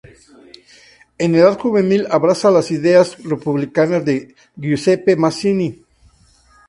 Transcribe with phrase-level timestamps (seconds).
[1.19, 5.83] En edad juvenil abraza los ideales republicanos de Giuseppe Mazzini.